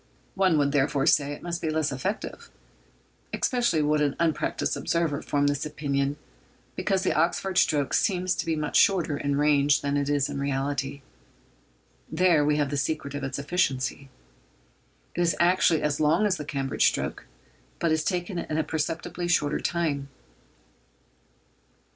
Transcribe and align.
One 0.33 0.57
would, 0.57 0.71
therefore, 0.71 1.05
say 1.05 1.31
it 1.31 1.43
must 1.43 1.61
be 1.61 1.69
less 1.69 1.91
effective. 1.91 2.49
Especially 3.31 3.83
would 3.83 4.01
an 4.01 4.15
unpractised 4.19 4.75
observer 4.75 5.21
form 5.21 5.45
this 5.45 5.63
opinion, 5.63 6.17
because 6.75 7.03
the 7.03 7.13
Oxford 7.13 7.55
stroke 7.59 7.93
seems 7.93 8.33
to 8.33 8.47
be 8.47 8.55
much 8.55 8.77
shorter 8.77 9.15
in 9.15 9.35
range 9.35 9.81
than 9.81 9.97
it 9.97 10.09
is 10.09 10.27
in 10.27 10.39
reality. 10.39 11.03
There 12.11 12.43
we 12.43 12.57
have 12.57 12.71
the 12.71 12.77
secret 12.77 13.13
of 13.13 13.23
its 13.23 13.37
efficiency. 13.37 14.09
It 15.13 15.21
is 15.21 15.35
actually 15.39 15.83
as 15.83 15.99
long 15.99 16.25
as 16.25 16.37
the 16.37 16.45
Cambridge 16.45 16.87
stroke, 16.87 17.27
but 17.77 17.91
is 17.91 18.03
taken 18.03 18.39
in 18.39 18.57
a 18.57 18.63
perceptibly 18.63 19.27
shorter 19.27 19.59
time. 19.59 20.09